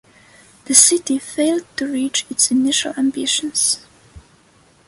[0.65, 3.85] The city failed to reach its initial ambitions.